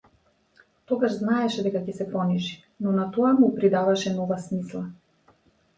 Тогаш 0.91 1.17
знаеше 1.17 1.65
дека 1.67 1.81
ќе 1.89 1.95
се 1.99 2.09
понижи, 2.15 2.57
но 2.87 2.95
на 2.99 3.07
тоа 3.19 3.33
му 3.43 3.53
придаваше 3.61 4.17
нова 4.19 4.41
смисла. 4.49 4.85